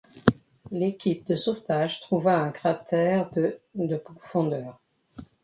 [0.71, 4.81] L'équipe de sauvetage trouva un cratère de de profondeur.